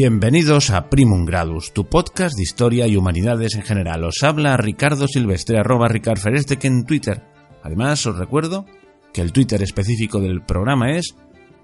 [0.00, 4.04] Bienvenidos a Primum Gradus, tu podcast de historia y humanidades en general.
[4.04, 7.24] Os habla Ricardo Silvestre, arroba que en Twitter.
[7.64, 8.64] Además, os recuerdo
[9.12, 11.16] que el Twitter específico del programa es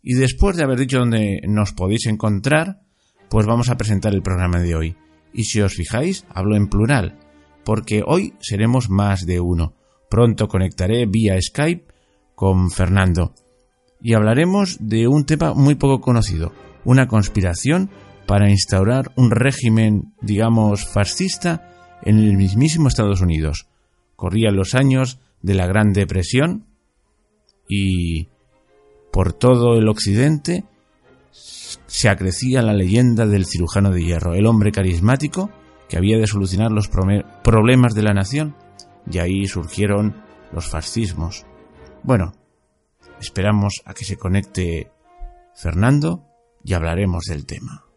[0.00, 2.82] Y después de haber dicho dónde nos podéis encontrar,
[3.28, 4.94] pues vamos a presentar el programa de hoy.
[5.32, 7.18] Y si os fijáis, hablo en plural,
[7.64, 9.74] porque hoy seremos más de uno.
[10.08, 11.92] Pronto conectaré vía Skype
[12.36, 13.34] con Fernando
[14.00, 16.52] y hablaremos de un tema muy poco conocido,
[16.84, 17.90] una conspiración
[18.28, 23.68] para instaurar un régimen, digamos, fascista en el mismísimo Estados Unidos.
[24.16, 26.66] Corrían los años de la Gran Depresión
[27.66, 28.28] y
[29.10, 30.64] por todo el occidente
[31.32, 35.50] se acrecía la leyenda del cirujano de hierro, el hombre carismático
[35.88, 38.54] que había de solucionar los problemas de la nación,
[39.10, 41.46] y ahí surgieron los fascismos.
[42.02, 42.34] Bueno,
[43.22, 44.92] esperamos a que se conecte
[45.54, 46.26] Fernando
[46.62, 47.87] y hablaremos del tema.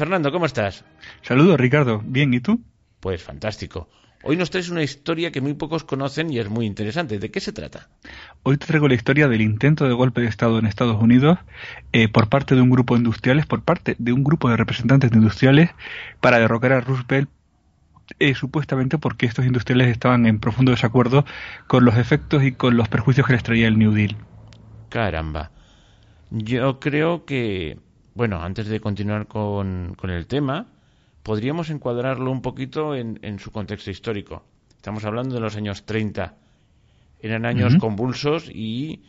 [0.00, 0.82] Fernando, ¿cómo estás?
[1.20, 2.58] Saludos Ricardo, bien, ¿y tú?
[3.00, 3.90] Pues fantástico.
[4.22, 7.18] Hoy nos traes una historia que muy pocos conocen y es muy interesante.
[7.18, 7.90] ¿De qué se trata?
[8.42, 11.38] Hoy te traigo la historia del intento de golpe de Estado en Estados Unidos
[11.92, 15.10] eh, por parte de un grupo de industriales, por parte de un grupo de representantes
[15.10, 15.68] de industriales
[16.22, 17.28] para derrocar a Roosevelt
[18.20, 21.26] eh, supuestamente porque estos industriales estaban en profundo desacuerdo
[21.66, 24.16] con los efectos y con los perjuicios que les traía el New Deal.
[24.88, 25.50] Caramba.
[26.30, 27.76] Yo creo que
[28.20, 30.66] bueno, antes de continuar con, el tema,
[31.22, 34.44] podríamos encuadrarlo un poquito en, su contexto histórico.
[34.76, 36.34] Estamos hablando de los años 30.
[37.22, 39.04] Eran años convulsos y,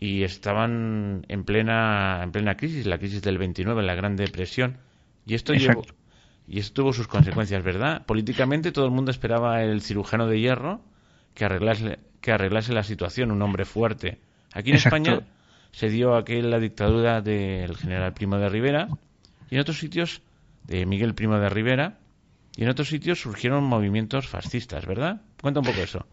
[0.00, 4.78] y estaban en plena, en plena crisis, la crisis del 29, la Gran Depresión.
[5.24, 8.04] Y esto, y esto tuvo sus consecuencias, ¿verdad?
[8.04, 10.80] Políticamente todo el mundo esperaba el cirujano de hierro
[11.34, 14.18] que arreglase, que arreglase la situación, un hombre fuerte.
[14.52, 15.20] Aquí en España
[15.74, 18.88] se dio aquella la dictadura del general Primo de Rivera
[19.50, 20.22] y en otros sitios
[20.68, 21.98] de Miguel Primo de Rivera
[22.56, 25.20] y en otros sitios surgieron movimientos fascistas, ¿verdad?
[25.42, 26.06] Cuenta un poco eso.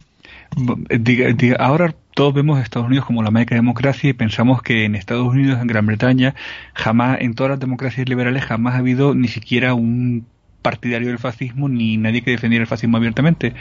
[1.59, 5.27] ahora todos vemos a Estados Unidos como la meca democracia y pensamos que en Estados
[5.27, 6.33] Unidos, en Gran Bretaña,
[6.73, 10.25] jamás, en todas las democracias liberales, jamás ha habido ni siquiera un
[10.63, 13.53] partidario del fascismo ni nadie que defendiera el fascismo abiertamente.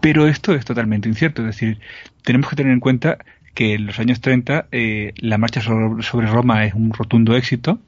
[0.00, 1.80] Pero esto es totalmente incierto, es decir,
[2.22, 3.18] tenemos que tener en cuenta
[3.54, 7.78] que en los años 30 eh, la marcha sobre, Roma es un rotundo éxito,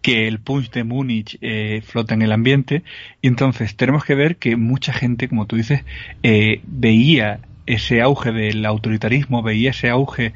[0.00, 2.82] que el punch de Múnich eh, flota en el ambiente,
[3.20, 5.84] y entonces tenemos que ver que mucha gente, como tú dices,
[6.22, 10.32] eh, veía ese auge del autoritarismo, veía ese auge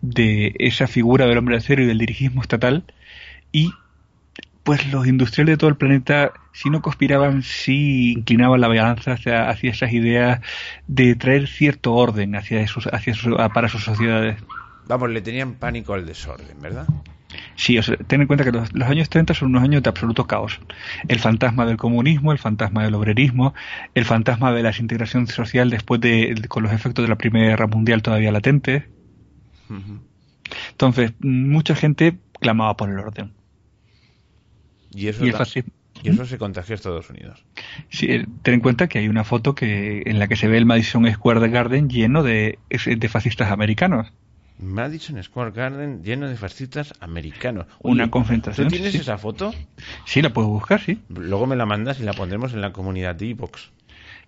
[0.00, 2.84] de esa figura del hombre de acero y del dirigismo estatal,
[3.52, 3.70] y
[4.62, 9.48] pues los industriales de todo el planeta, si no conspiraban, sí inclinaban la balanza hacia,
[9.48, 10.40] hacia esas ideas
[10.86, 13.14] de traer cierto orden hacia esos, hacia
[13.52, 14.42] para sus sociedades.
[14.86, 16.86] Vamos, le tenían pánico al desorden, ¿verdad?
[17.54, 20.26] Sí, o sea, ten en cuenta que los, años 30 son unos años de absoluto
[20.26, 20.60] caos.
[21.08, 23.54] El fantasma del comunismo, el fantasma del obrerismo,
[23.94, 27.66] el fantasma de la desintegración social después de, con los efectos de la Primera Guerra
[27.66, 28.84] Mundial todavía latentes.
[30.72, 33.32] Entonces, mucha gente clamaba por el orden.
[34.94, 35.24] Y eso,
[36.02, 37.44] y eso se contagió a Estados Unidos.
[37.90, 40.56] Sí, eh, ten en cuenta que hay una foto que en la que se ve
[40.56, 44.12] el Madison Square Garden lleno de, de fascistas americanos.
[44.58, 47.66] Madison Square Garden lleno de fascistas americanos.
[47.80, 48.10] una.
[48.10, 49.52] ¿Tú tienes esa foto?
[50.04, 51.00] Sí, la puedo buscar, sí.
[51.08, 53.70] Luego me la mandas y la pondremos en la comunidad de Evox.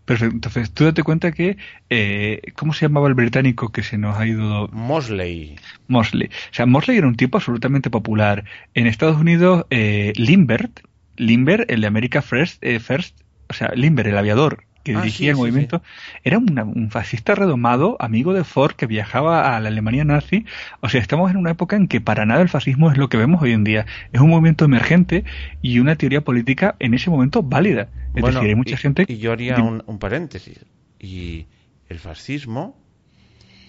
[0.04, 0.34] Perfecto.
[0.34, 1.56] Entonces, tú date cuenta que,
[1.88, 4.69] eh, ¿cómo se llamaba el británico que se nos ha ido?
[4.72, 5.56] Mosley.
[5.87, 6.28] Mosley.
[6.28, 8.44] O sea, Mosley era un tipo absolutamente popular.
[8.75, 10.81] En Estados Unidos, eh, Limbert,
[11.16, 15.31] Limber, el de America First, eh, First, o sea, Limber, el aviador, que ah, dirigía
[15.31, 15.82] el movimiento,
[16.25, 20.44] era un fascista redomado, amigo de Ford, que viajaba a la Alemania nazi.
[20.81, 23.17] O sea, estamos en una época en que para nada el fascismo es lo que
[23.17, 23.87] vemos hoy en día.
[24.12, 25.25] Es un movimiento emergente
[25.61, 27.88] y una teoría política en ese momento válida.
[28.14, 29.05] Es decir, hay mucha gente...
[29.08, 30.64] Y yo haría un, paréntesis.
[30.99, 31.46] Y
[31.88, 32.78] el fascismo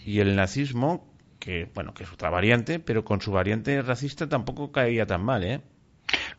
[0.05, 1.07] y el nazismo,
[1.39, 5.43] que bueno, que es otra variante, pero con su variante racista tampoco caía tan mal,
[5.43, 5.61] ¿eh?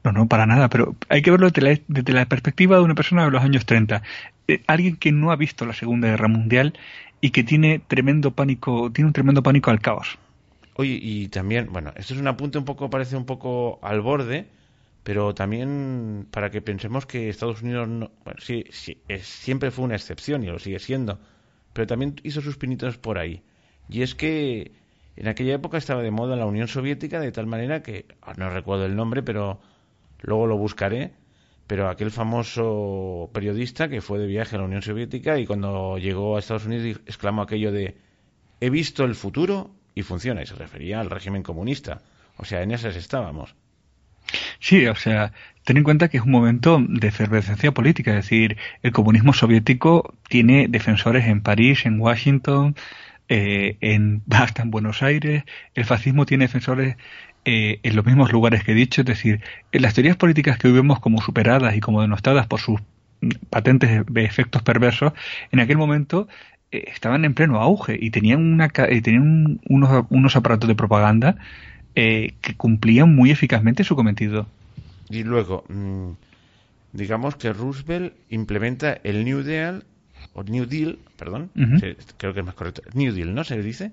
[0.05, 3.31] No, no, para nada, pero hay que verlo desde la, perspectiva de una persona de
[3.31, 4.03] los años 30.
[4.49, 6.75] Eh, alguien que no ha visto la Segunda Guerra Mundial
[7.23, 10.19] y que tiene tremendo pánico, tiene un tremendo pánico al caos.
[10.75, 14.47] Oye, y también, bueno, esto es un apunte un poco, parece un poco al borde,
[15.05, 20.43] pero también para que pensemos que Estados Unidos, bueno, sí, sí siempre fue una excepción
[20.43, 21.19] y lo sigue siendo,
[21.73, 23.43] pero también hizo sus pinitos por ahí.
[23.89, 24.73] Y es que
[25.17, 28.51] en aquella época estaba de moda la Unión Soviética de tal manera que, ah, no
[28.51, 29.61] recuerdo el nombre, pero
[30.25, 31.13] luego lo buscaré,
[31.67, 36.37] pero aquel famoso periodista que fue de viaje a la Unión Soviética y cuando llegó
[36.37, 37.97] a Estados Unidos exclamó aquello de
[38.61, 42.03] he visto el futuro y funciona, y se refería al régimen comunista.
[42.37, 43.55] O sea, en esas estábamos.
[44.59, 45.33] Sí, o sea,
[45.65, 50.15] ten en cuenta que es un momento de efervescencia política, es decir, el comunismo soviético
[50.29, 52.75] tiene defensores en París, en Washington,
[53.29, 55.45] eh, en, hasta en Buenos Aires,
[55.75, 56.97] el fascismo tiene defensores
[57.45, 59.41] eh, en los mismos lugares que he dicho, es decir,
[59.73, 62.81] en las teorías políticas que vemos como superadas y como denostadas por sus
[63.51, 65.13] patentes efectos perversos,
[65.53, 66.29] en aquel momento
[66.73, 71.37] eh, estaban en pleno auge y tenían, una, tenían unos, unos aparatos de propaganda
[71.95, 74.47] eh, que cumplían muy eficazmente su cometido.
[75.09, 76.11] Y luego, mm,
[76.93, 79.85] digamos que Roosevelt implementa el New Deal,
[80.35, 81.51] o New Deal, perdón,
[82.19, 83.93] creo que es más correcto, New Deal, ¿no se le dice?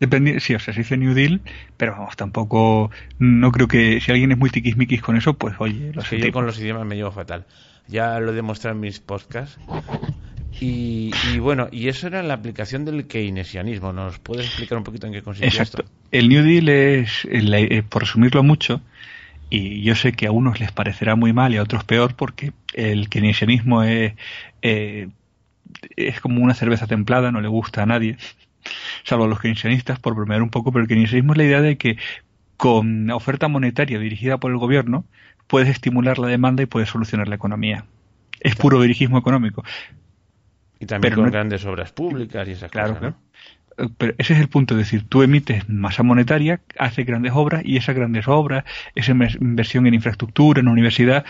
[0.00, 1.40] Depende, sí, o sea, se dice New Deal,
[1.76, 5.92] pero vamos, tampoco, no creo que si alguien es muy tiquismiquis con eso, pues oye,
[5.94, 6.18] lo sé.
[6.18, 7.46] Yo con los idiomas me llevo fatal.
[7.86, 9.58] Ya lo he demostrado en mis podcasts.
[10.60, 11.10] Y,
[11.40, 13.92] bueno, y eso era la aplicación del keynesianismo.
[13.92, 15.84] ¿Nos puedes explicar un poquito en qué consiste esto?
[16.10, 18.80] El New Deal es, eh, por resumirlo mucho,
[19.50, 22.52] y yo sé que a unos les parecerá muy mal y a otros peor, porque
[22.72, 24.14] el keynesianismo es,
[24.62, 25.08] eh,
[25.96, 28.16] es como una cerveza templada, no le gusta a nadie,
[29.04, 31.76] salvo a los keynesianistas, por bromear un poco, pero el keynesianismo es la idea de
[31.76, 31.96] que
[32.56, 35.04] con oferta monetaria dirigida por el gobierno
[35.46, 37.84] puedes estimular la demanda y puedes solucionar la economía.
[38.40, 39.64] Es puro dirigismo económico.
[40.80, 42.98] Y también con grandes obras públicas y esas cosas.
[42.98, 43.16] Claro.
[43.76, 47.62] Eh, pero ese es el punto, es decir, tú emites masa monetaria, haces grandes obras
[47.64, 48.64] y esas grandes obras,
[48.94, 51.24] esa inversión en infraestructura, en universidad,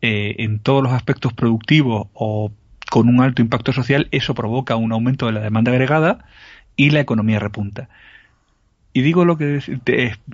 [0.00, 2.52] eh, en todos los aspectos productivos o
[2.90, 6.26] con un alto impacto social, eso provoca un aumento de la demanda agregada
[6.76, 7.88] y la economía repunta.
[8.92, 9.60] Y digo lo que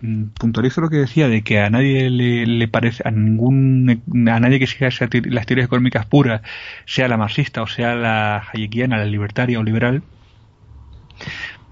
[0.02, 4.58] mm, puntualizo lo que decía de que a nadie le, parece a ningún a nadie
[4.58, 6.40] que siga las teorías económicas puras,
[6.86, 10.02] sea la marxista o sea la hayekiana, la libertaria o liberal,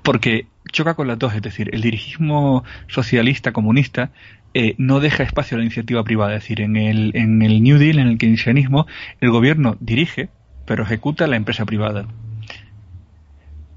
[0.02, 4.10] porque choca con las dos, es decir, el dirigismo socialista comunista
[4.52, 7.78] eh, no deja espacio a la iniciativa privada, es decir, en el, en el New
[7.78, 8.86] Deal, en el keynesianismo,
[9.20, 10.28] el gobierno dirige,
[10.64, 12.06] pero ejecuta la empresa privada,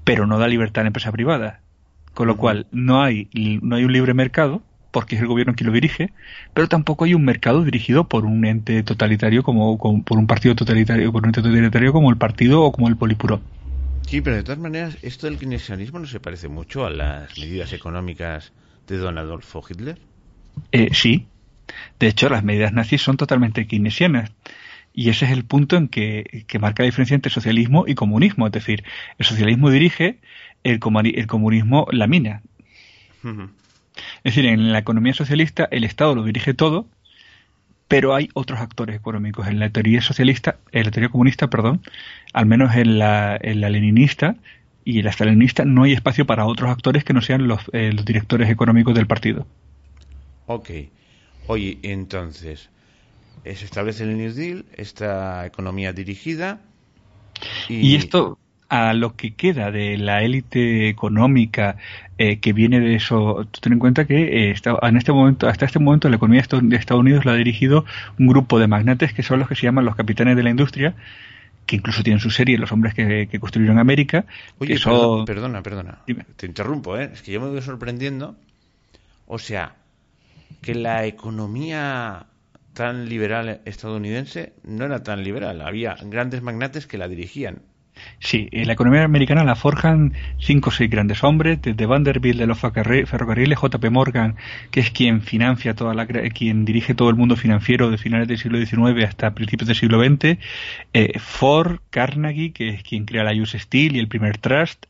[0.04, 1.60] pero no da libertad a la empresa privada
[2.18, 3.28] con lo cual no hay,
[3.62, 6.10] no hay un libre mercado, porque es el gobierno quien lo dirige,
[6.52, 11.12] pero tampoco hay un mercado dirigido por un ente totalitario como, por un partido totalitario,
[11.12, 13.40] por un ente totalitario como el partido o como el Polipuro.
[14.08, 17.72] Sí, pero de todas maneras, esto del keynesianismo no se parece mucho a las medidas
[17.72, 18.52] económicas
[18.88, 20.00] de don Adolfo Hitler.
[20.72, 21.28] Eh, sí,
[22.00, 24.32] de hecho las medidas nazis son totalmente keynesianas.
[24.98, 28.46] Y ese es el punto en que, que marca la diferencia entre socialismo y comunismo.
[28.46, 28.82] Es decir,
[29.16, 30.18] el socialismo dirige
[30.64, 32.42] el, comunismo la mina.
[33.22, 36.88] Es decir, en la economía socialista el Estado lo dirige todo,
[37.86, 39.46] pero hay otros actores económicos.
[39.46, 41.80] En la teoría socialista, en la teoría comunista, perdón,
[42.32, 44.34] al menos en la, en la leninista
[44.84, 47.92] y en la stalinista no hay espacio para otros actores que no sean los, eh,
[47.92, 49.46] los directores económicos del partido.
[50.46, 50.70] Ok.
[51.46, 52.68] Oye, entonces,
[53.44, 56.60] se establece el New Deal, esta economía dirigida.
[57.68, 61.76] y esto, a lo que queda de la élite económica
[62.18, 65.78] eh, que viene de eso, ten en cuenta que eh, en este momento, hasta este
[65.78, 67.84] momento la economía de Estados Unidos la ha dirigido
[68.18, 70.94] un grupo de magnates que son los que se llaman los capitanes de la industria,
[71.64, 74.24] que incluso tienen su serie Los hombres que, construyeron América.
[74.58, 74.78] Oye,
[75.26, 75.98] perdona, perdona,
[76.36, 77.10] te interrumpo, ¿eh?
[77.12, 78.36] es que yo me voy sorprendiendo.
[79.26, 79.76] O sea,
[80.62, 82.26] que la economía
[82.78, 85.62] tan liberal estadounidense no era tan liberal.
[85.62, 87.62] Había grandes magnates que la dirigían.
[88.20, 92.56] Sí, la economía americana la forjan cinco o seis grandes hombres, desde Vanderbilt de los
[92.60, 94.36] ferrocarriles, JP Morgan,
[94.70, 98.38] que es quien financia toda la, quien dirige todo el mundo financiero de finales del
[98.38, 100.38] siglo XIX hasta principios del siglo XX,
[100.92, 104.86] eh, Ford, Carnegie, que es quien crea la US Steel y el primer trust,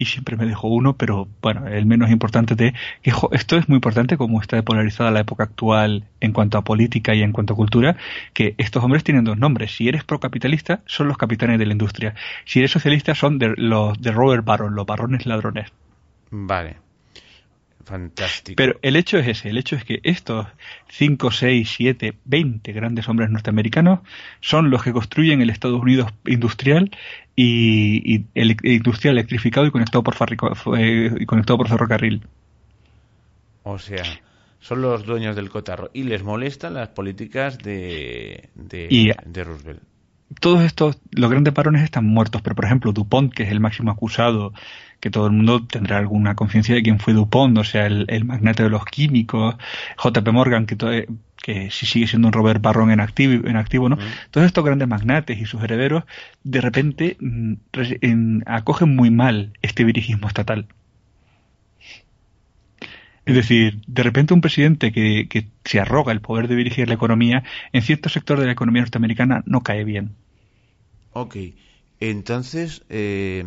[0.00, 3.76] y siempre me dejo uno, pero bueno, el menos importante de que esto es muy
[3.76, 7.56] importante como está polarizada la época actual en cuanto a política y en cuanto a
[7.56, 7.96] cultura,
[8.32, 9.76] que estos hombres tienen dos nombres.
[9.76, 12.14] Si eres procapitalista, son los capitanes de la industria.
[12.46, 15.70] Si eres socialista, son de, los de Robert Baron, los barones ladrones.
[16.30, 16.89] Vale.
[17.84, 18.56] Fantástico.
[18.56, 20.46] Pero el hecho es ese, el hecho es que estos
[20.88, 24.00] 5, 6, 7, 20 grandes hombres norteamericanos
[24.40, 26.90] son los que construyen el Estados Unidos industrial
[27.34, 30.14] y, el industrial electrificado y conectado por,
[30.78, 32.26] eh, y conectado por ferrocarril.
[33.62, 34.04] O sea,
[34.60, 39.82] son los dueños del cotarro y les molestan las políticas de, de, de Roosevelt
[40.38, 43.90] todos estos, los grandes varones están muertos, pero por ejemplo DuPont, que es el máximo
[43.90, 44.52] acusado,
[45.00, 48.62] que todo el mundo tendrá alguna conciencia de quién fue DuPont, o sea, el, magnate
[48.62, 49.56] de los químicos,
[50.02, 51.06] JP Morgan, que,
[51.42, 53.98] que sí sigue siendo un Robert Barron en activo, en activo ¿no?
[54.30, 56.04] Todos estos grandes magnates y sus herederos,
[56.44, 60.66] de repente mm, acogen muy mal este dirigismo estatal.
[63.26, 66.94] Es decir, de repente un presidente que, que, se arroga el poder de dirigir la
[66.94, 70.16] economía, en cierto sector de la economía norteamericana no cae bien.
[71.12, 71.36] Ok,
[72.00, 73.44] entonces, eh,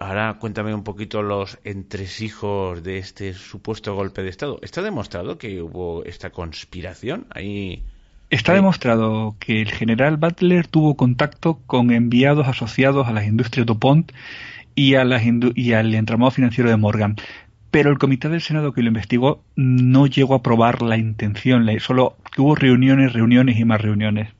[0.00, 4.58] ahora cuéntame un poquito los entresijos de este supuesto golpe de Estado.
[4.62, 7.84] ¿Está demostrado que hubo esta conspiración ahí?
[8.30, 14.12] Está demostrado que el general Butler tuvo contacto con enviados asociados a las industrias DuPont
[14.74, 15.22] y, a las
[15.54, 17.16] y al entramado financiero de Morgan.
[17.70, 22.16] Pero el comité del Senado que lo investigó no llegó a aprobar la intención, solo
[22.36, 24.30] hubo reuniones, reuniones y más reuniones.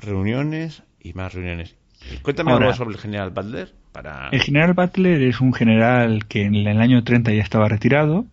[0.00, 1.76] Reuniones y más reuniones.
[2.22, 3.72] Cuéntame algo sobre el general Butler.
[3.92, 4.28] Para...
[4.30, 8.26] El general Butler es un general que en el año 30 ya estaba retirado.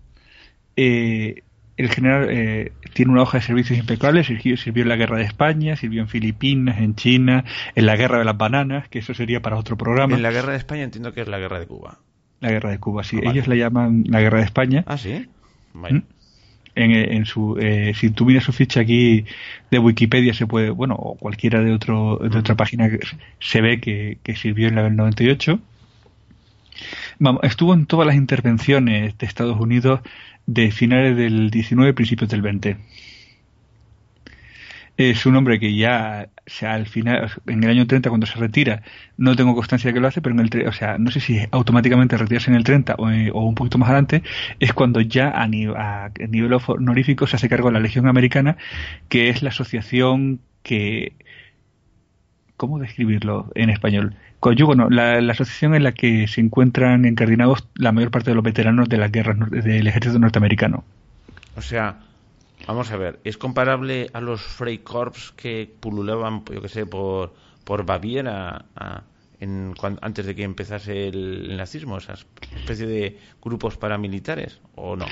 [0.75, 1.43] Eh,
[1.77, 5.23] el general eh, tiene una hoja de servicios impecable, sirvió, sirvió, en la guerra de
[5.23, 7.43] España, sirvió en Filipinas, en China,
[7.75, 10.15] en la guerra de las bananas, que eso sería para otro programa.
[10.15, 11.99] En la guerra de España entiendo que es la guerra de Cuba.
[12.39, 13.19] La guerra de Cuba, sí.
[13.25, 14.83] Ah, Ellos la llaman la guerra de España.
[14.87, 15.27] Ah, sí.
[15.73, 15.97] ¿Mm?
[16.75, 19.25] En, su, eh, si tú miras su ficha aquí
[19.71, 22.89] de Wikipedia se puede, bueno, o cualquiera de, otro, de otra página
[23.39, 25.59] se ve que, sirvió en la del 98.
[27.19, 30.01] Vamos, estuvo en todas las intervenciones de Estados Unidos
[30.45, 32.77] de finales del 19 principios del 20
[34.97, 38.39] es un hombre que ya, o sea, al final, en el año 30 cuando se
[38.39, 38.81] retira,
[39.17, 41.39] no tengo constancia de que lo hace, pero en el, o sea, no sé si
[41.51, 44.23] automáticamente retirarse en el 30 eh, o, un poquito más adelante,
[44.59, 48.57] es cuando ya a, nivel honorífico se hace cargo de la Legión Americana,
[49.09, 51.13] que es la asociación que,
[52.57, 54.15] ¿cómo describirlo en español?
[54.41, 58.43] Bueno, la, la, asociación en la que se encuentran encardinados la mayor parte de los
[58.43, 60.83] veteranos de las guerras del ejército norteamericano.
[61.55, 61.95] O sea,
[62.67, 67.33] Vamos a ver, ¿es comparable a los Freikorps que pululaban, yo que sé, por,
[67.63, 68.65] por Baviera
[69.39, 75.05] en, antes de que empezase el, nazismo, esas especie de grupos paramilitares, o no?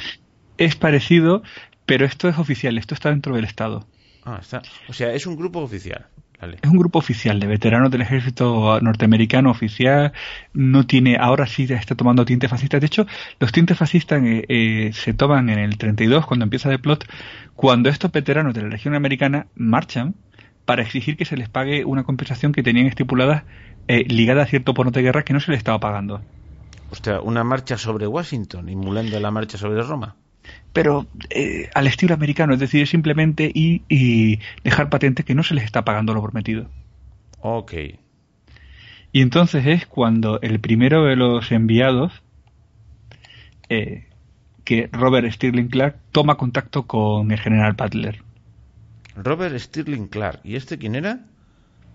[0.58, 1.44] Es parecido,
[1.86, 3.86] pero esto es oficial, esto está dentro del Estado.
[4.26, 4.62] Ah, está.
[4.88, 6.08] O sea, es un grupo oficial.
[6.62, 10.14] Es un grupo oficial de veteranos del ejército norteamericano oficial.
[10.54, 12.82] No tiene, ahora sí está tomando tintes fascistas.
[12.82, 13.06] De hecho,
[13.40, 17.08] los tintes fascistas eh, eh, se toman en el 32, cuando empieza The Plot,
[17.56, 20.16] cuando estos veteranos de la región americana marchan
[20.66, 23.46] para exigir que se les pague una compensación que tenían estipulada
[23.88, 26.22] eh, ligada a cierto porno de guerra que no se les estaba pagando.
[26.92, 30.16] sea, una marcha sobre Washington, emulando la marcha sobre Roma
[30.74, 35.64] pero eh, al estilo americano, es decir, simplemente y, dejar patente que no se les
[35.64, 36.70] está pagando lo prometido.
[37.42, 37.74] Ok.
[39.12, 42.24] Y entonces es cuando el primero de los enviados,
[43.70, 44.08] eh,
[44.64, 48.24] que Robert Stirling Clark, toma contacto con el general Butler.
[49.16, 51.20] Robert Stirling Clark, ¿y este quién era?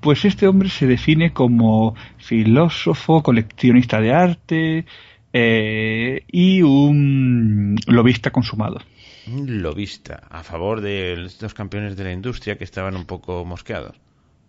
[0.01, 4.87] Pues este hombre se define como filósofo, coleccionista de arte,
[5.33, 8.81] eh, y un lobista consumado.
[9.27, 13.97] Un lobista, a favor de estos campeones de la industria que estaban un poco mosqueados.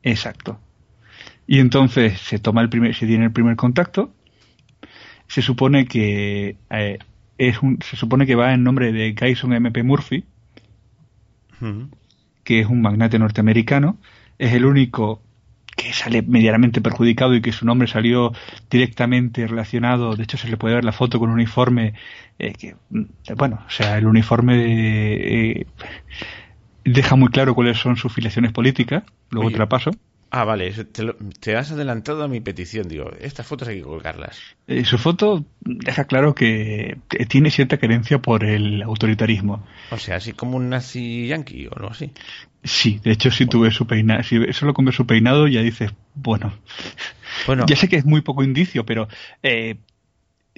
[0.03, 0.59] Exacto.
[1.47, 4.13] Y entonces se toma el primer, se tiene el primer contacto.
[5.27, 6.99] Se supone que eh,
[7.37, 10.25] es un, se supone que va en nombre de Gyson MP Murphy,
[12.43, 13.97] que es un magnate norteamericano.
[14.37, 15.21] Es el único
[15.79, 18.33] que sale medianamente perjudicado y que su nombre salió
[18.69, 21.93] directamente relacionado, de hecho se le puede ver la foto con un uniforme
[22.37, 23.03] eh, que, mm,
[23.37, 25.65] bueno, o sea, el uniforme eh,
[26.83, 29.91] deja muy claro cuáles son sus filiaciones políticas, luego te la paso.
[30.31, 30.71] Ah, vale,
[31.39, 34.39] te, has adelantado a mi petición, digo, estas fotos hay que colgarlas.
[34.67, 39.65] Eh, su foto deja claro que tiene cierta creencia por el autoritarismo.
[39.89, 42.11] O sea, así como un nazi yankee o algo así.
[42.63, 45.93] Sí, de hecho, si tuve su peinado, si solo con ver su peinado ya dices,
[46.13, 46.53] bueno,
[47.47, 49.07] bueno, ya sé que es muy poco indicio, pero
[49.41, 49.77] eh,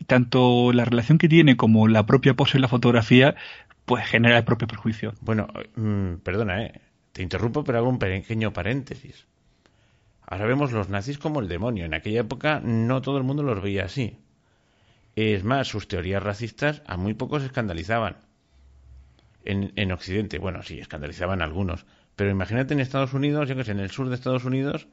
[0.06, 3.36] tanto la relación que tiene como la propia pose en la fotografía,
[3.86, 5.13] pues genera el propio perjuicio.
[5.22, 6.82] Bueno, mm, perdona, ¿eh?
[7.12, 9.28] te interrumpo, pero hago un pequeño paréntesis.
[10.32, 11.84] Ahora vemos los nazis como el demonio.
[11.84, 14.18] En aquella época no todo el mundo los veía así.
[15.18, 18.16] Es más, sus teorías racistas a muy pocos escandalizaban.
[19.44, 21.86] En, en Occidente, bueno, sí, escandalizaban a algunos.
[22.16, 24.88] Pero imagínate en Estados Unidos, yo que sé, en el sur de Estados Unidos,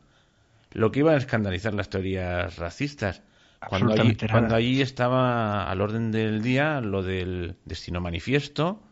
[0.73, 3.23] lo que iba a escandalizar las teorías racistas.
[3.68, 8.83] Cuando allí, cuando allí estaba al orden del día lo del destino manifiesto,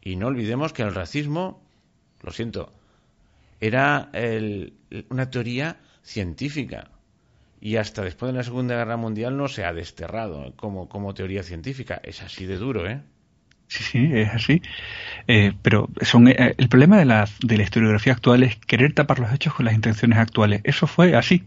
[0.00, 1.60] y no olvidemos que el racismo,
[2.22, 2.72] lo siento,
[3.66, 4.10] era
[5.08, 6.90] una teoría científica
[7.64, 11.42] y hasta después de la Segunda Guerra Mundial no se ha desterrado como, como teoría
[11.42, 11.98] científica.
[12.04, 13.00] Es así de duro, ¿eh?
[13.68, 14.60] Sí, sí, es así.
[15.26, 19.18] Eh, pero son, eh, el problema de la, de la historiografía actual es querer tapar
[19.18, 20.60] los hechos con las intenciones actuales.
[20.64, 21.44] Eso fue así.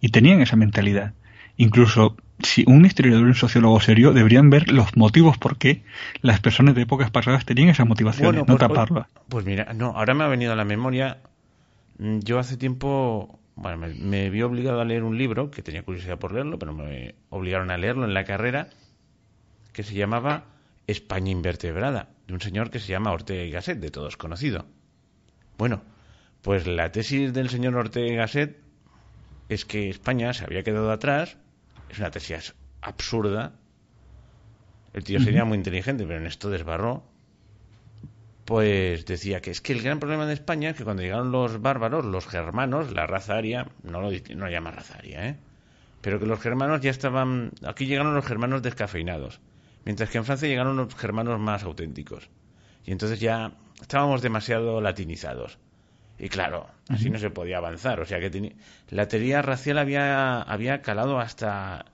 [0.00, 1.14] Y tenían esa mentalidad.
[1.56, 5.84] Incluso si un historiador y un sociólogo serio deberían ver los motivos por qué
[6.20, 9.06] las personas de épocas pasadas tenían esas motivaciones, no pues, pues, taparlas.
[9.28, 11.18] Pues, mira, no, ahora me ha venido a la memoria.
[11.98, 15.82] Mm, yo hace tiempo, bueno, me, me, vi obligado a leer un libro, que tenía
[15.82, 18.68] curiosidad por leerlo, pero me obligaron a leerlo en la carrera,
[19.72, 20.46] que se llamaba
[20.86, 24.66] España invertebrada, de un señor que se llama Ortega y Gasset, de todos conocido.
[25.56, 25.82] Bueno,
[26.42, 28.58] pues la tesis del señor Ortega y Gasset
[29.48, 31.36] es que España se había quedado atrás,
[31.88, 33.54] es una tesis absurda.
[34.92, 37.02] El tío sería muy inteligente, pero en esto desbarró.
[38.44, 41.62] Pues decía que es que el gran problema de España es que cuando llegaron los
[41.62, 45.36] bárbaros, los germanos, la raza aria, no lo, no llama raza aria, ¿eh?
[46.02, 47.52] pero que los germanos ya estaban.
[47.66, 49.40] Aquí llegaron los germanos descafeinados
[49.84, 52.28] mientras que en Francia llegaron los germanos más auténticos.
[52.84, 55.58] Y entonces ya estábamos demasiado latinizados.
[56.18, 58.00] Y claro, así no se podía avanzar.
[58.00, 58.54] O sea que
[58.90, 61.86] la teoría racial había, había calado hasta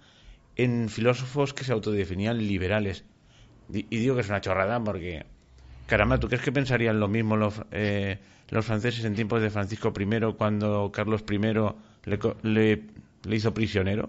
[0.57, 3.05] en filósofos que se autodefinían liberales.
[3.73, 5.27] Y, digo que es una chorrada porque,
[5.91, 9.93] caramba, ¿tú crees que pensarían lo mismo los, eh, los franceses en tiempos de Francisco
[9.99, 11.39] I cuando Carlos I
[12.43, 12.83] le,
[13.25, 14.09] le hizo prisionero?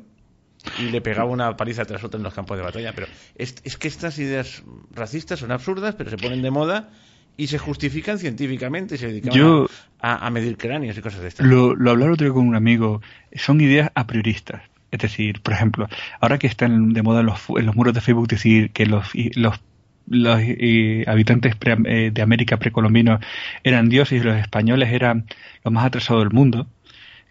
[0.78, 2.94] y le pegaba una paliza tras otra en los campos de batalla.
[2.94, 4.62] Pero es, que estas ideas
[4.94, 6.92] racistas son absurdas, pero se ponen de moda
[7.36, 9.68] y se justifican científicamente y se dedican
[10.00, 11.48] a, medir cráneos y cosas de estas.
[11.48, 13.02] Lo, lo hablaba otro día con un amigo,
[13.34, 14.62] son ideas a prioristas.
[14.92, 15.88] Es decir, por ejemplo,
[16.20, 19.08] ahora que están de moda en los, en los muros de Facebook decir que los,
[19.36, 19.60] los
[20.08, 23.20] los eh, habitantes eh, de América precolombinos
[23.64, 25.26] eran dioses y los españoles eran
[25.64, 26.68] los más atrasados del mundo,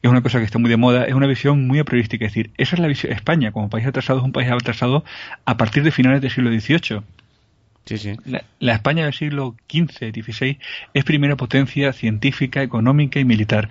[0.02, 2.24] es una cosa que está muy de moda, es una visión muy apriorística.
[2.24, 3.12] Es decir, esa es la visión.
[3.12, 5.04] España, como país atrasado, es un país atrasado
[5.44, 7.02] a partir de finales del siglo XVIII.
[7.84, 8.16] Sí, sí.
[8.60, 10.58] La, España del siglo XV, XVI,
[10.94, 13.68] es primera potencia científica, económica y militar.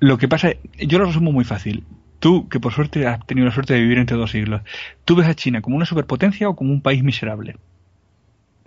[0.00, 1.84] Lo que pasa, yo lo resumo muy fácil.
[2.18, 4.62] Tú, que por suerte has tenido la suerte de vivir entre dos siglos,
[5.04, 7.56] ¿tú ves a China como una superpotencia o como un país miserable?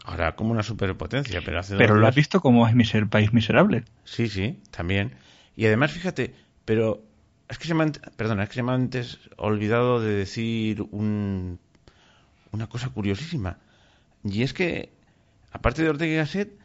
[0.03, 3.83] Ahora como una superpotencia, pero hace Pero lo has visto como es un país miserable.
[4.03, 5.13] Sí, sí, también.
[5.55, 6.33] Y además, fíjate,
[6.65, 7.01] pero
[7.49, 11.59] es que se me, perdona, es que se me ha antes olvidado de decir un,
[12.51, 13.57] una cosa curiosísima.
[14.23, 14.89] Y es que,
[15.51, 16.57] aparte de Ortega y Gasset,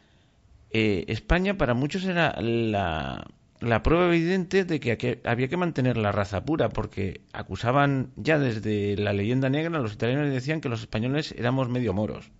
[0.71, 3.27] eh, España para muchos era la,
[3.59, 8.97] la prueba evidente de que había que mantener la raza pura, porque acusaban ya desde
[8.97, 12.31] la leyenda negra, los italianos decían que los españoles éramos medio moros.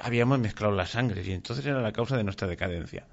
[0.00, 3.06] Habíamos mezclado las sangres y entonces era la causa de nuestra decadencia.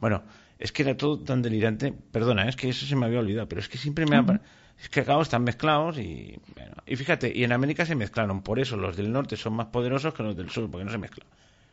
[0.00, 0.22] Bueno,
[0.58, 1.92] es que era todo tan delirante.
[1.92, 4.40] Perdona, es que eso se me había olvidado, pero es que siempre me ha...
[4.80, 6.38] Es que acá están mezclados y...
[6.86, 10.14] y fíjate, y en América se mezclaron, por eso los del norte son más poderosos
[10.14, 11.26] que los del sur, porque no se mezclan.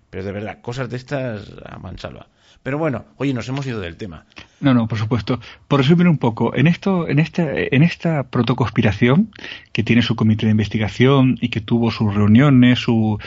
[0.10, 2.28] Pero de verdad, cosas de estas a mansalva.
[2.63, 4.26] Pero bueno, oye, nos hemos ido del tema.
[4.60, 5.39] No, no, por supuesto.
[5.67, 9.32] Por resumir un poco, en esto, en esta, en esta protoconspiración
[9.72, 13.20] que tiene su comité de investigación y que tuvo sus reuniones, su,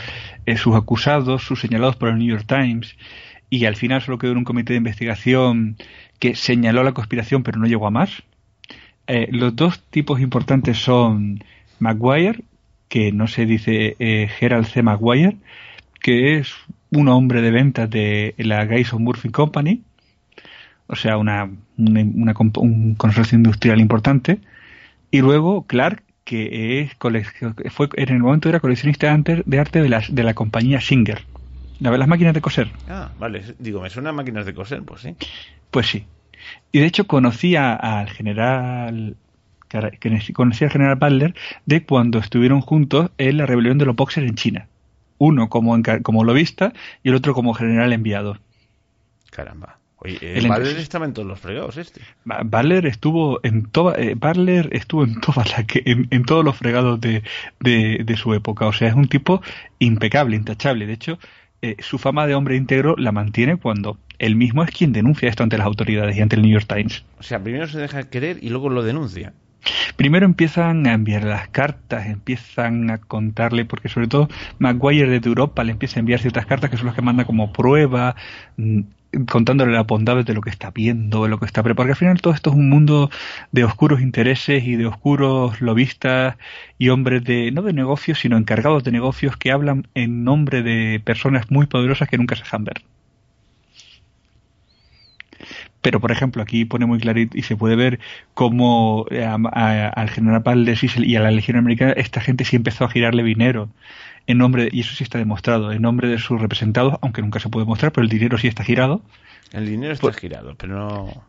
[0.46, 2.96] eh, sus acusados, sus señalados por el New York Times,
[3.48, 5.76] y al final solo quedó en un comité de investigación
[6.18, 8.22] que señaló la conspiración pero no llegó a más.
[9.06, 11.42] Eh, los dos tipos importantes son
[11.78, 12.44] Maguire,
[12.88, 14.82] que no se dice eh, Gerald C.
[14.82, 15.36] Maguire,
[16.00, 16.52] que es
[16.90, 19.82] un hombre de ventas de la Gayson Murphy Company,
[20.86, 24.40] o sea, una, una, un consorcio industrial importante,
[25.10, 26.92] y luego Clark, que es
[27.72, 31.24] fue en el momento era coleccionista de arte de, las, de la compañía Singer.
[31.80, 32.68] ¿La las máquinas de coser?
[32.88, 33.42] Ah, vale.
[33.58, 35.16] Digo, me suenan máquinas de coser, pues sí.
[35.70, 36.04] Pues sí.
[36.72, 39.16] Y de hecho conocía al general
[40.34, 41.34] conocía al general Butler
[41.64, 44.66] de cuando estuvieron juntos en la rebelión de los boxers en China.
[45.20, 48.38] Uno como, como lobista y el otro como general enviado.
[49.30, 49.76] Caramba.
[50.02, 52.00] Oye, eh, estaba en todos los fregados este.
[52.24, 54.16] Baller estuvo en toda, eh,
[54.70, 57.22] estuvo en todas que, en, todos los fregados de,
[57.60, 58.66] de, su época.
[58.66, 59.42] O sea, es un tipo
[59.78, 60.86] impecable, intachable.
[60.86, 61.18] De hecho,
[61.60, 65.42] eh, su fama de hombre íntegro la mantiene cuando él mismo es quien denuncia esto
[65.42, 67.04] ante las autoridades y ante el New York Times.
[67.18, 69.34] O sea, primero se deja querer y luego lo denuncia.
[69.96, 75.64] Primero empiezan a enviar las cartas, empiezan a contarle, porque sobre todo Maguire de Europa
[75.64, 78.16] le empieza a enviar ciertas cartas que son las que manda como prueba,
[78.56, 78.80] mm,
[79.26, 81.80] contándole las bondades de lo que está viendo, de lo que está preparando.
[81.80, 83.10] Porque al final todo esto es un mundo
[83.52, 86.36] de oscuros intereses y de oscuros lobistas
[86.78, 91.00] y hombres de, no de negocios, sino encargados de negocios que hablan en nombre de
[91.04, 92.82] personas muy poderosas que nunca se dejan ver.
[95.82, 98.00] Pero, por ejemplo, aquí pone muy clarito y se puede ver
[98.34, 102.56] cómo eh, al general Pal de Sissel y a la Legión Americana esta gente sí
[102.56, 103.70] empezó a girarle dinero
[104.26, 107.48] en nombre, y eso sí está demostrado, en nombre de sus representados, aunque nunca se
[107.48, 109.02] puede mostrar, pero el dinero sí está girado.
[109.52, 111.24] El dinero está pues girado, pero no...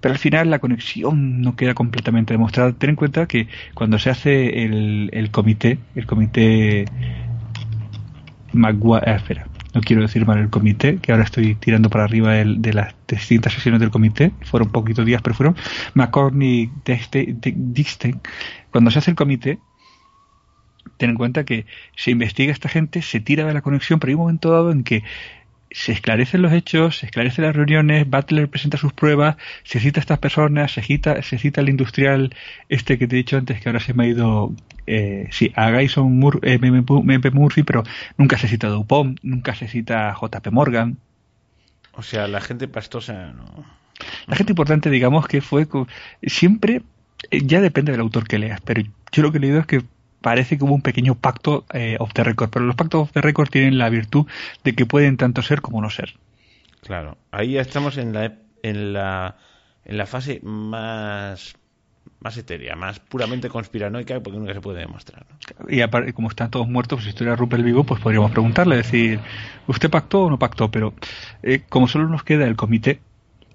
[0.00, 2.72] Pero al final la conexión no queda completamente demostrada.
[2.72, 6.84] Ten en cuenta que cuando se hace el, el comité, el comité
[8.52, 12.38] Maguire, eh, espera, no quiero decir mal el comité, que ahora estoy tirando para arriba
[12.38, 15.56] el, de las distintas sesiones del comité, fueron poquitos días, pero fueron
[15.94, 18.20] McCorney, Dixon,
[18.70, 19.58] cuando se hace el comité,
[20.96, 24.10] ten en cuenta que se investiga a esta gente, se tira de la conexión, pero
[24.10, 25.04] hay un momento dado en que
[25.70, 30.02] se esclarecen los hechos, se esclarecen las reuniones, Butler presenta sus pruebas, se cita a
[30.02, 32.34] estas personas, se cita, se cita al industrial
[32.68, 34.52] este que te he dicho antes, que ahora se me ha ido,
[34.86, 37.82] eh, sí, a Gyson Mur eh, MP Murphy, pero
[38.16, 40.98] nunca se cita a Dupont, nunca se cita a JP Morgan.
[41.92, 43.78] O sea, la gente pastosa no...
[44.26, 45.66] La gente importante, digamos, que fue
[46.22, 46.82] siempre,
[47.30, 49.82] eh, ya depende del autor que leas, pero yo lo que he leído es que
[50.20, 53.20] parece que hubo un pequeño pacto eh, off the record, pero los pactos off the
[53.20, 54.26] record tienen la virtud
[54.64, 56.14] de que pueden tanto ser como no ser.
[56.82, 59.36] Claro, ahí ya estamos en la en la
[59.84, 61.56] en la fase más
[62.20, 65.24] más etérea, más puramente conspiranoica, porque nunca se puede demostrar.
[65.68, 69.20] Y aparte, como están todos muertos, pues si estuviera Rupert vivo, pues podríamos preguntarle, decir,
[69.66, 70.70] ¿usted pactó o no pactó?
[70.70, 70.94] Pero
[71.42, 73.00] eh, como solo nos queda el comité,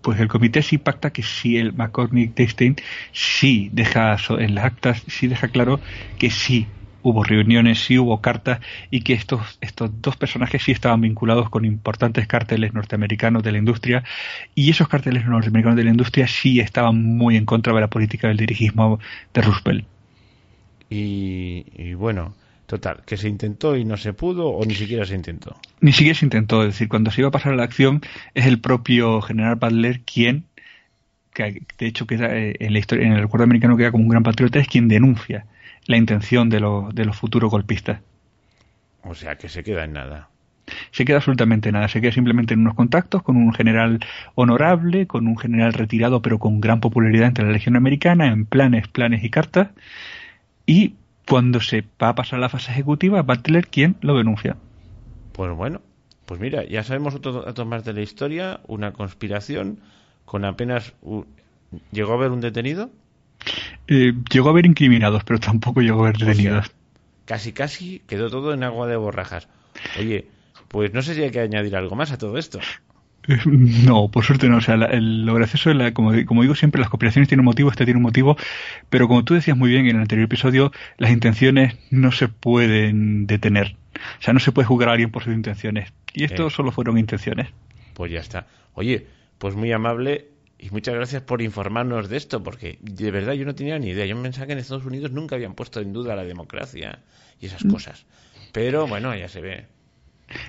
[0.03, 2.75] pues el comité sí pacta que sí el McCormick Stein
[3.11, 5.79] sí deja en las actas sí deja claro
[6.19, 6.67] que sí
[7.03, 11.65] hubo reuniones, sí hubo cartas y que estos, estos dos personajes sí estaban vinculados con
[11.65, 14.03] importantes carteles norteamericanos de la industria
[14.55, 18.29] y esos carteles norteamericanos de la industria sí estaban muy en contra de la política
[18.29, 18.99] del dirigismo
[19.33, 19.85] de Roosevelt.
[20.89, 22.35] y bueno,
[22.65, 25.57] Total, que se intentó y no se pudo o ni siquiera se intentó.
[25.81, 28.01] Ni siquiera se intentó, es decir, cuando se iba a pasar a la acción
[28.33, 30.45] es el propio general Butler quien,
[31.33, 34.09] que de hecho queda eh, en la historia, en el recuerdo americano queda como un
[34.09, 35.45] gran patriota, es quien denuncia
[35.85, 36.57] la intención de,
[36.93, 37.99] de los futuros golpistas.
[39.03, 40.29] O sea, que se queda en nada.
[40.91, 43.99] Se queda absolutamente nada, se queda simplemente en unos contactos con un general
[44.35, 48.87] honorable, con un general retirado pero con gran popularidad entre la Legión Americana, en planes,
[48.87, 49.69] planes y cartas,
[50.65, 50.95] y
[51.27, 54.57] cuando se va a pasar a la fase ejecutiva, Butler quien lo denuncia.
[55.33, 55.81] Pues bueno,
[56.25, 59.79] pues mira, ya sabemos otros datos más de la historia, una conspiración
[60.25, 60.93] con apenas...
[61.91, 62.91] ¿Llegó a haber un detenido?
[63.87, 66.71] Eh, llegó a haber incriminados, pero tampoco llegó a haber detenidos.
[67.25, 69.47] casi, casi quedó todo en agua de borrajas.
[69.99, 70.27] Oye,
[70.67, 72.59] pues no sé si hay que añadir algo más a todo esto.
[73.45, 74.57] No, por suerte no.
[74.57, 77.85] O sea, lo gracioso, la, como, como, digo siempre, las conspiraciones tienen un motivo, este
[77.85, 78.37] tiene un motivo,
[78.89, 83.27] pero como tú decías muy bien en el anterior episodio, las intenciones no se pueden
[83.27, 83.75] detener.
[84.19, 85.93] O sea, no se puede juzgar a alguien por sus intenciones.
[86.13, 86.51] Y esto eh.
[86.51, 87.49] solo fueron intenciones.
[87.93, 88.47] Pues ya está.
[88.73, 89.07] Oye,
[89.37, 93.55] pues muy amable y muchas gracias por informarnos de esto, porque de verdad yo no
[93.55, 94.05] tenía ni idea.
[94.05, 96.99] Yo pensaba que en Estados Unidos nunca habían puesto en duda la democracia
[97.39, 97.69] y esas mm.
[97.71, 98.05] cosas.
[98.51, 99.65] Pero bueno, ya se ve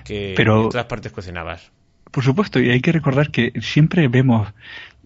[0.03, 1.71] que en todas partes cocinabas.
[2.15, 4.47] Por supuesto, y hay que recordar que siempre vemos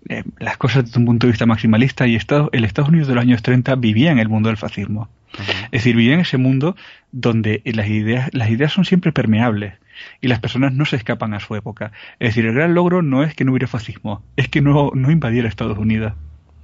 [0.10, 3.16] eh, las cosas desde un punto de vista maximalista y Estados, el Estados Unidos de
[3.16, 5.10] los años 30 vivía en el mundo del fascismo.
[5.72, 6.76] Es decir, vivía en ese mundo
[7.12, 9.74] donde las ideas, las ideas son siempre permeables
[10.22, 11.94] y las personas no se escapan a su época.
[12.20, 15.10] Es decir, el gran logro no es que no hubiera fascismo, es que no, no
[15.10, 16.14] invadiera Estados Unidos.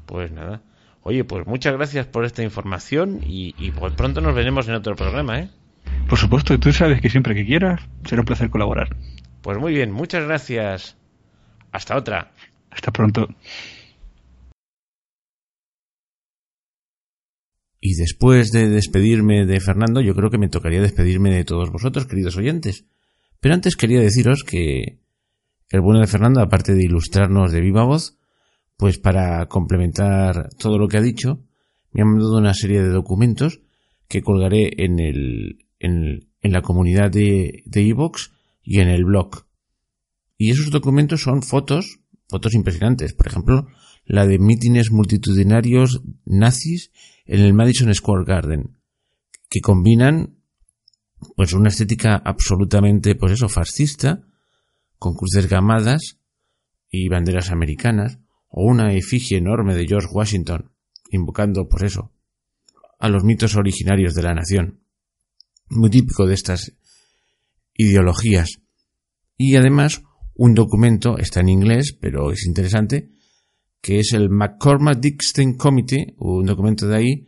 [0.05, 0.61] Pues nada.
[1.01, 4.95] Oye, pues muchas gracias por esta información y, y pues pronto nos veremos en otro
[4.95, 5.49] programa, ¿eh?
[6.07, 8.95] Por supuesto, tú sabes que siempre que quieras será un placer colaborar.
[9.45, 10.97] Pues muy bien, muchas gracias.
[11.71, 12.31] Hasta otra.
[12.71, 13.27] Hasta pronto.
[17.79, 22.07] Y después de despedirme de Fernando, yo creo que me tocaría despedirme de todos vosotros,
[22.07, 22.85] queridos oyentes.
[23.39, 24.97] Pero antes quería deciros que
[25.69, 28.17] el bueno de Fernando, aparte de ilustrarnos de viva voz,
[28.77, 31.43] pues para complementar todo lo que ha dicho,
[31.91, 33.61] me ha mandado una serie de documentos
[34.07, 37.81] que colgaré en el en, la comunidad de de
[38.65, 39.45] y en el blog.
[40.37, 43.13] Y esos documentos son fotos fotos impresionantes.
[43.13, 43.67] Por ejemplo,
[44.05, 46.91] la de mítines multitudinarios nazis
[47.25, 48.77] en el Madison Square Garden,
[49.49, 50.37] que combinan
[51.35, 54.27] pues una estética absolutamente, pues eso, fascista,
[54.99, 56.19] con cruces gamadas
[56.89, 60.71] y banderas americanas, o una efigie enorme de George Washington,
[61.09, 62.11] invocando, pues eso,
[62.99, 64.81] a los mitos originarios de la nación.
[65.67, 66.73] Muy típico de estas
[67.75, 68.61] ideologías.
[69.37, 73.11] Y además, un documento, está en inglés, pero es interesante,
[73.81, 77.27] que es el McCormack Dixon Committee, un documento de ahí,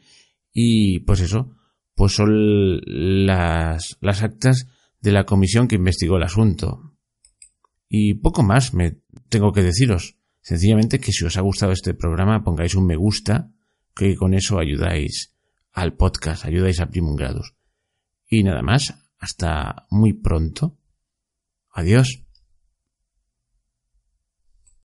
[0.52, 1.56] y pues eso,
[1.96, 2.80] pues son
[3.26, 4.68] las, las actas
[5.02, 6.96] de la comisión que investigó el asunto.
[7.90, 10.18] Y poco más me tengo que deciros.
[10.42, 13.52] Sencillamente que si os ha gustado este programa pongáis un me gusta,
[13.96, 15.36] que con eso ayudáis
[15.74, 17.54] al podcast, ayudáis a Primum Gradus.
[18.30, 20.78] Y nada más, hasta muy pronto.
[21.72, 22.27] Adiós.